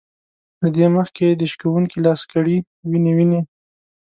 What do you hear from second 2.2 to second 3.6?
کړي وينې وينې